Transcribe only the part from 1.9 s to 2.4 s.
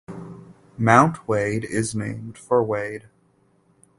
named